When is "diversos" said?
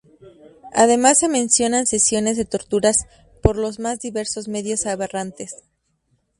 3.99-4.47